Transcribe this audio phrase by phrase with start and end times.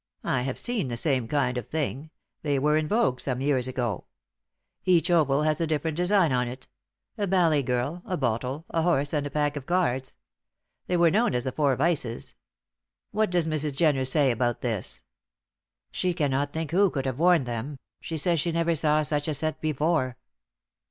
[0.23, 2.09] "I have seen the same kind of thing.
[2.41, 4.05] They were in vogue some years ago.
[4.83, 6.67] Each oval has a different design on it
[7.19, 10.15] a ballet girl, a bottle, a horse, and a pack of cards.
[10.87, 12.33] They were known as the 'four vices.'
[13.11, 13.75] What does Mrs.
[13.75, 15.03] Jenner say about this?"
[15.91, 19.35] "She cannot think who can have worn them; she says she never saw such a
[19.35, 20.17] set before."